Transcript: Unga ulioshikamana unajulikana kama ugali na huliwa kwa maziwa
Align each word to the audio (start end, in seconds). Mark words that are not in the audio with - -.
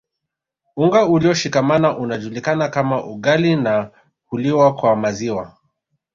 Unga 0.77 1.05
ulioshikamana 1.05 1.97
unajulikana 1.97 2.69
kama 2.69 3.03
ugali 3.05 3.55
na 3.55 3.91
huliwa 4.25 4.75
kwa 4.75 4.95
maziwa 4.95 5.57